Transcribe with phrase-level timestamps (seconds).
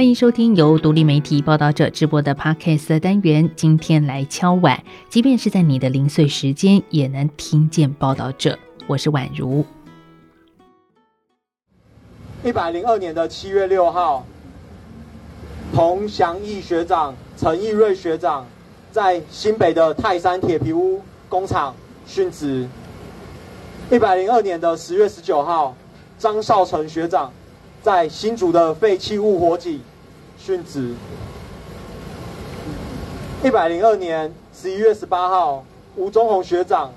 [0.00, 3.50] 欢迎收听由独立媒体报道者直播的 Podcast 单元。
[3.54, 8.58] 今天来敲碗，即便是在你的零碎时间，也能听见报道者。
[8.86, 9.62] 我是宛如。
[12.42, 14.24] 一百零二年的七月六号，
[15.74, 18.46] 彭祥义学长、陈义瑞学长
[18.90, 21.76] 在新北的泰山铁皮屋工厂
[22.08, 22.66] 殉职。
[23.90, 25.76] 一百零二年的十月十九号，
[26.18, 27.30] 张少成学长
[27.82, 29.78] 在新竹的废弃物火警
[30.44, 30.94] 殉职。
[33.44, 35.64] 一百零二年十一月十八号，
[35.96, 36.92] 吴忠宏学长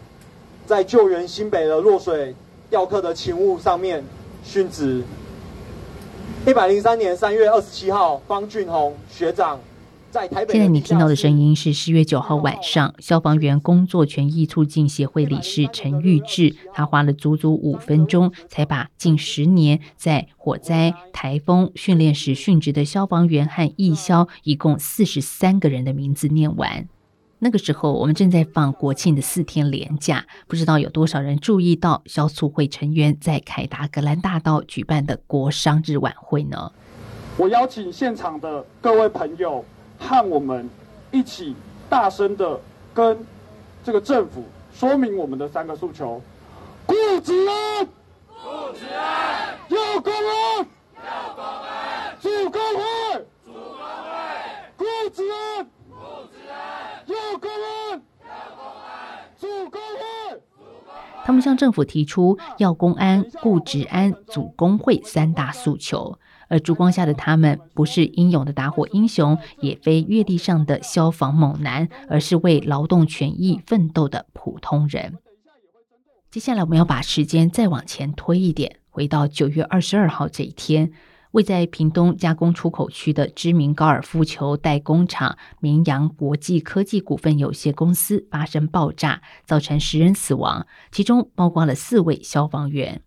[0.65, 2.35] 在救援新北的落水
[2.69, 4.03] 吊客的勤务上面
[4.45, 5.03] 殉职。
[6.45, 9.59] 一百零三年三月二十七号，方俊宏学长。
[10.13, 26.87] 现在你听到的声音是十月九号晚上，消防员工作权益促进协会理事陈玉志，他花了足足五分钟，才把近十年在火灾、台风训练时殉职的消防员和义消一共四十三个人的名字念完。
[27.39, 36.71] 那个时候，我们正在放国庆的四天连假，不知道有多少人注意到消促会成员在凯达格兰大道举办的国商日晚会呢？
[37.35, 39.65] 我邀请现场的各位朋友
[39.99, 40.69] 和我们
[41.11, 41.55] 一起
[41.89, 42.59] 大声的
[42.93, 43.25] 跟
[43.83, 46.21] 这个政府说明我们的三个诉求：
[46.85, 47.85] 顾职安，
[48.27, 55.67] 顾职安，要公安，要公安，主工会，主工会，顾职安。
[61.25, 66.19] 他们向政府提出要公安、顾职安、组工会三大诉求，
[66.49, 75.17] 而烛光下的他们不是英勇的打火英雄，也非月历上的消防猛男，而是为劳动权益奋斗的普通人。
[76.29, 80.91] 接下来，我们要把时间再往前推一点，回到九月二十二号这一天。
[81.33, 93.01] 位在屏东加工出口区的知名高尔夫球代工厂明扬国际科技股份有限公司发生爆炸，造成十人死亡，其中包括了四位消防员。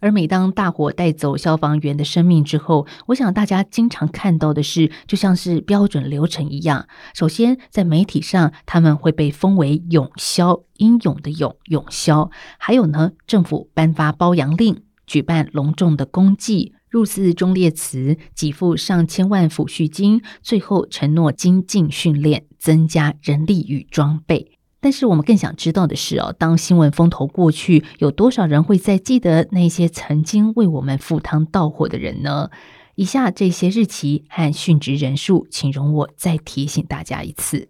[0.00, 6.88] 而每当大火带走消防员的生命之后，我想大家经常看到的是，就像是标准流程一样。
[7.12, 12.30] 首先，在媒体上，他们会被封为“勇消”，英勇的“勇”，勇消。
[12.58, 16.74] 还有呢，政府颁发褒扬令，举办隆重的公祭。
[16.90, 24.52] 入祀忠烈祠，给付上千万抚恤金，最后承诺精进训练，增加人力与装备。
[24.80, 32.50] 但是我们更想知道的是哦，当新闻风头过去，有多少人会再记得那些曾经为我们赴汤蹈火的人呢？
[32.94, 37.68] 以下这些日期和殉职人数，请容我再提醒大家一次。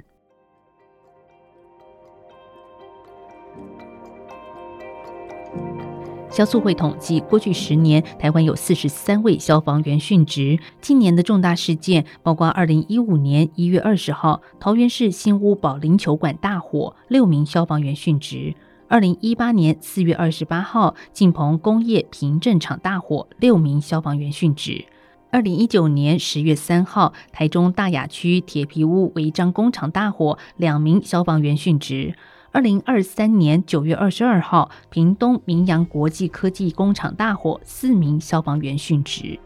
[6.38, 10.56] 消促会统计，过去十年，台湾有四十三位消防员殉职。
[10.81, 18.54] 今年的重大事件包括二零一五年一月二十号桃园市新屋保龄球馆大火，六名消防员殉职；
[18.87, 24.84] 二零一八年四月二十八号敬鹏工业平镇厂大火，六名消防员殉职；
[25.32, 32.15] 二零一九年十月三号台中大雅区铁皮屋违章工厂大火，两名消防员殉职。
[32.50, 39.38] 二零二三年九月二十二号，屏东明扬国际科技工厂大火，四名消防员殉职。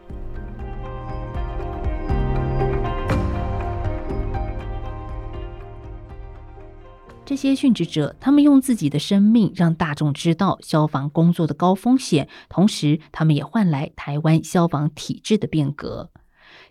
[7.25, 16.09] 这些殉职者，他们用自己的生命让大众知道消防工作的高风险，同时，他们也换来台湾消防体制的变革。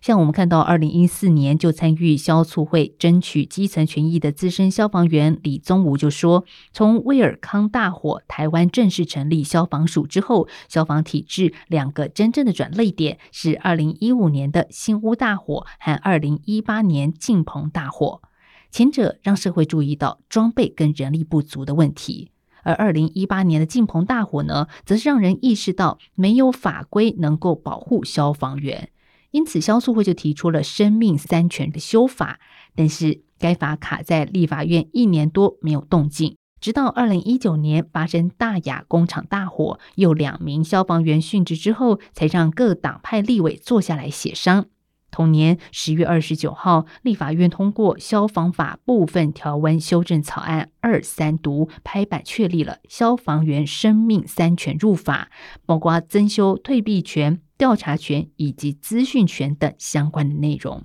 [0.03, 6.43] 像我们看到，二零一四年就参与消促会争取基层权益的资深消防员李宗吾就说
[6.73, 18.21] ：“从威尔康大火，台湾正式成立消防署之后，消防体制两个真正的转捩点是二零一五年的新屋大火和二零一八年敬鹏大火。
[18.69, 22.31] 前者让社会注意到装备跟人力不足的问题，
[22.63, 28.89] 而二零一八年的敬鹏大火呢，则是让人意识到没有法规能够保护消防员。”
[29.33, 32.39] 因此，消促会就提出了生命三权的修法，
[32.75, 44.67] 但是该法卡在立法院一年多没有动静，直到二零一九年发生大雅工厂大火，又两名消防员殉职之后，才让各党派立委坐下来协商。
[45.13, 55.29] 同年十月二十九号，立法院通过消防法部分条文修正草案二三读，拍板确立了消防员生命三权入法，
[55.67, 57.39] 包括增修退避权。
[57.55, 60.83] 调查权以及资讯权等相关的内容，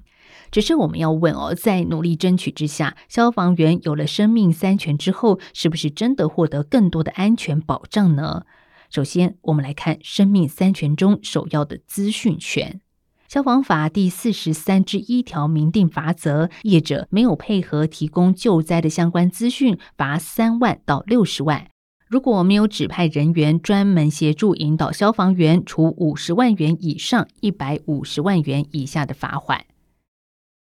[0.52, 8.44] 只是我们要问哦，在努力争取之下，消防员有了生命三权之后，是不是真的获得更多的安全保障呢？
[8.90, 12.80] 首先，我们来看生命三权中首要的资讯权。
[13.28, 21.66] 消防法第四十三之一条明定罚则：业者没有配合提供救灾的相关资讯，罚三万到六十万；
[22.08, 29.62] 如果没有指派人员专门协助引导消防员，处五十万元以上一百五十万元以下的罚款。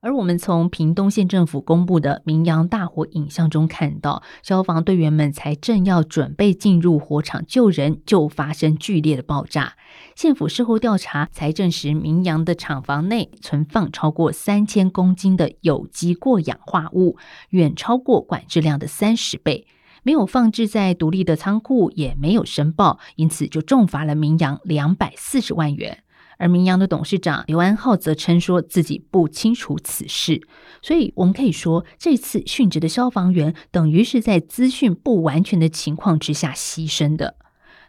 [0.00, 9.74] 而我们从屏东县政府公布的明阳大火影像中看到，消防队员们才正要准备进入火场救人，就发生剧烈的爆炸。
[10.14, 17.16] 县府事后调查才证实，明阳的厂房内存放超过三千公斤的有机过氧化物，
[17.50, 19.66] 远超过管制量的三十倍，
[20.04, 26.04] 没有放置在独立的仓库，也没有申报，因此就重罚了明阳两百四十万元。
[26.38, 30.40] 而明阳的董事长刘安浩则称说自己不清楚此事，
[30.80, 37.34] 所以我们可以说，这次殉职的消防员等于是在资讯不完全的情况之下牺牲的。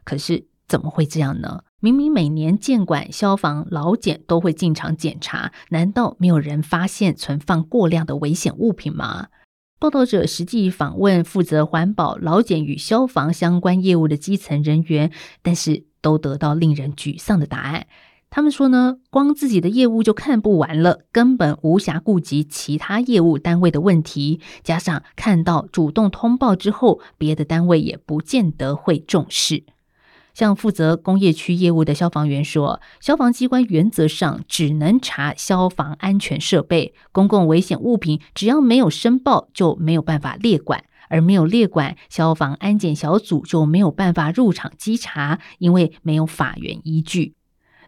[0.04, 1.62] 可是怎么会这样呢？
[1.80, 9.28] 明明每年建管、消防、老检都会进场检查，难道没有人发现存放过量的危险物品吗？
[9.80, 15.10] 报道者实际访问负责环保、老检与消防相关业务的基层人员，
[15.42, 17.88] 但是都得到令人沮丧的答案。
[18.31, 24.39] 他们说呢，光自己的业务就看不完了，根本无暇顾及其他业务单位的问题。
[24.63, 29.63] 加上看到主动通报之后，别的单位也不见得会重视。
[30.35, 47.33] 像负责工业区业务的消防员说，消防机关原则上只能查消防安全设备、公共危险物品，只要没有申报就没有办法列管，而没有列管，消防安检小组就没有办法入场稽查，因为没有法源依据。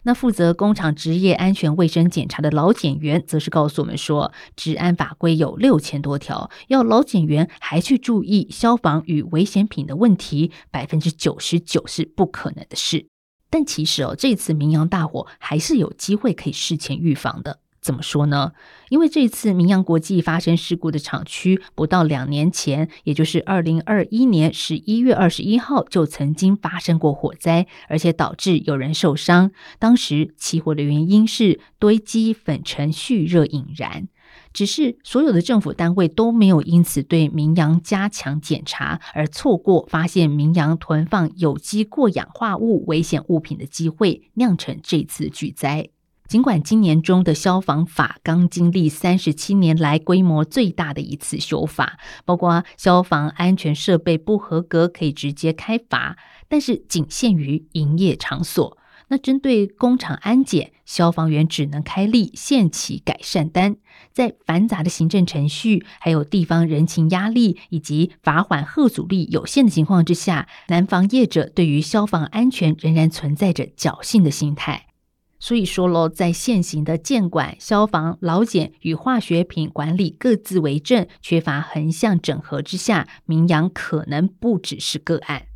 [0.04, 13.06] 那负责工厂职业安全卫生检查的老检员，则是告诉我们说，治安法规有六千多条，要老检员还去注意消防与危险品的问题，百分之九十九是不可能的事。
[13.48, 17.61] 但其实哦，这次明阳大火还是有机会可以事前预防的。
[17.82, 18.52] 怎么说呢？
[18.90, 29.50] 因为这次明阳国际发生事故的厂区，不到两年前，也就是二零二一年十一月二十一号，就曾经发生过火灾，而且导致有人受伤。
[29.80, 34.06] 当时起火的原因是堆积粉尘蓄热引燃，
[34.52, 45.88] 只是所有的政府单位都没有因此对明阳加强检查，而错过发现明阳囤放有机过氧化物危险物品的机会，酿成这次巨灾。
[46.32, 56.16] 尽管今年中的消防法刚经历三十七年来规模最大的一次修法，包括消防安全设备不合格可以直接开罚，
[56.48, 58.78] 但是仅限于营业场所。
[59.08, 63.76] 那针对工厂安检，消防员只能开立限期改善单。
[64.14, 74.86] 在繁杂的行政程序、还有地方人情压力以及罚锾吓阻力有限的情况之下，南方业者对于消防安全仍然存在着侥幸的心态。
[75.44, 85.51] 所以说喽，在现行的建管、消防、劳检与化学品管理各自为政、缺乏横向整合之下，名扬可能不只是个案。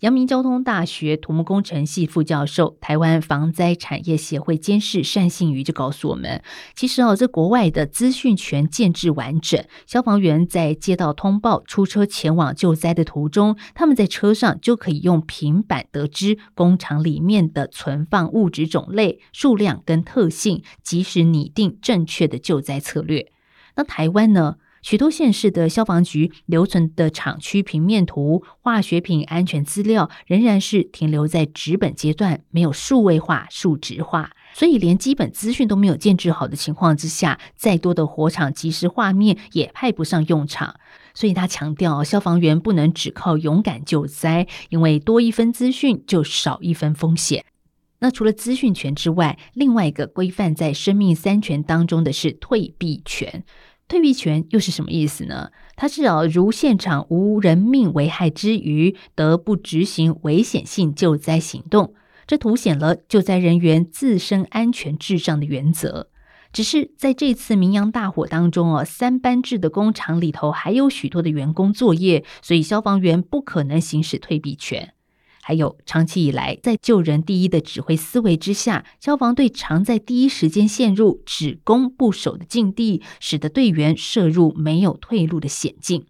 [0.00, 6.42] 阳明交通大学土木工程系副教授、台湾防灾产业协会监事单信宇就告诉我们，
[6.74, 23.32] 其实哦，在国外的资讯权建置完整，消防员在接到通报、出车前往救灾的途中，他们在车上就可以用平板得知工厂里面的存放物质种类、数量跟特性，及时拟定正确的救灾策略。
[23.76, 24.56] 那台湾呢？
[24.86, 40.76] 许多县市的消防局留存的厂区平面图、化学品安全资料，仍然是停留在纸本阶段，没有数位化、数值化，所以连基本资讯都没有建置好的情况之下，再多的火场即时画面也派不上用场。
[41.14, 47.44] 所以他强调，消防员不能只靠勇敢救灾，因为多一分资讯就少一分风险。
[47.98, 53.42] 那除了资讯权之外，另外一个规范在生命三权当中的是退避权。
[53.88, 55.50] 退避权又是什么意思呢？
[55.76, 61.94] 它是要如现场无人命危害之余，得不执行危险性救灾行动，
[62.26, 66.08] 这凸显了救灾人员自身安全至上的原则。
[66.52, 74.94] 只是在这次明阳大火当中哦，三班制的工厂里头还有许多的员工作业，所以消防员不可能行使退避权。
[75.48, 86.06] 还有，长期以来在救人第一的指挥思维之下，消防队常在第一时间陷入只攻不守的境地，使得队员涉入没有退路的险境。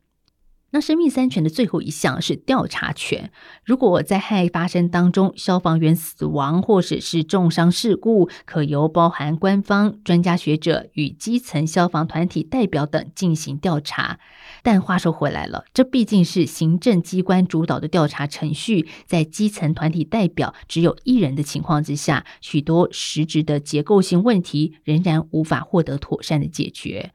[0.80, 3.30] 生命三权的最后一项是调查权。
[3.64, 14.18] 如果灾害发生当中，消防员死亡或者是重伤事故，可由包含官方、专家学者与基层消防团体代表等进行调查。
[14.62, 27.12] 但话说回来了，这毕竟是行政机关主导的调查程序，在基层团体代表只有一人的情况之下，许多实质的结构性问题仍然无法获得妥善的解决。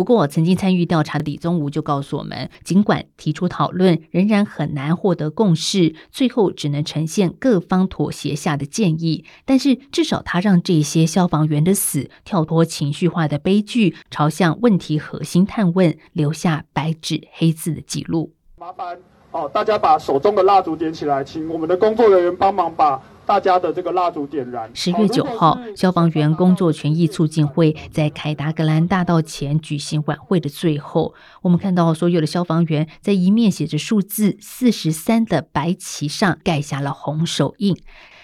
[0.00, 9.26] 不过，曾经参与调查的李宗吾就告诉我们，尽管提出讨论，仍然很难获得共识，最后只能呈现各方妥协下的建议。
[9.44, 18.32] 但是，至少他让这些消防员的死跳脱情绪化的悲剧，朝向问题核心探问，留下白纸黑字的记录。
[18.58, 18.98] 麻烦
[19.32, 22.98] 哦，大家把手中的蜡烛点起来，请我们的工作人员帮忙把。
[23.30, 24.68] 大家的这个蜡烛点燃。
[24.74, 37.76] 十月九号，消防员工作权益促进会在凯达格兰大道前举行晚会的最后，我们看到所有的消防员在一面写着数字四十三的白旗上盖下了红手印，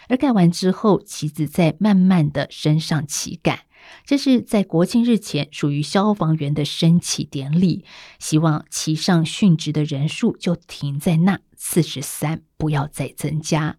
[0.08, 3.60] 而盖完之后，旗子再慢慢的升上旗杆。
[4.04, 7.84] 这是在国庆日前属于消防员的升旗典礼，
[8.18, 13.76] 希望旗上殉职的人数就停在那四十三，不要再增加。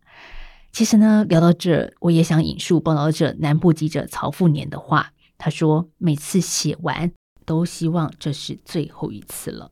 [0.78, 5.12] 其实呢，聊到这，我也想引述报道者南部记者曹富年的话。
[5.36, 7.12] 他说：“每次写完，
[7.48, 9.72] 都希望这是最后一次了。”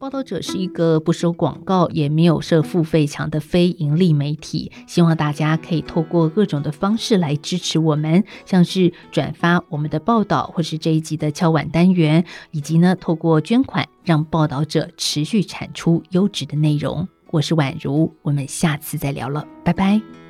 [0.00, 4.72] 报道者是一个不收广告，也没有设付费墙的非盈利媒体。
[4.88, 17.06] 希望大家可以透过各种的方式来支持我们，像是转发我们的报道，或是这一集的敲碗单元，以及呢，透过捐款，让报道者持续产出优质的内容。
[17.32, 20.21] 我是宛如，我们下次再聊了，拜拜。